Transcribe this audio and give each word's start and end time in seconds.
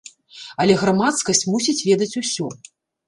Але 0.63 0.77
грамадскасць 0.83 1.43
мусіць 1.53 1.79
ведаць 1.91 2.17
усё. 2.27 2.47